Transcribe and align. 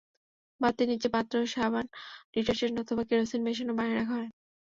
বাতির 0.61 0.87
নিচে 0.91 1.07
পাত্রে 1.15 1.39
সাবান, 1.55 1.85
ডিটারজেন্ট 2.33 2.75
অথবা 2.83 3.03
কেরোসিন 3.09 3.41
মেশানো 3.43 3.73
পানি 3.77 3.91
রাখা 3.93 4.13
হয়। 4.13 4.29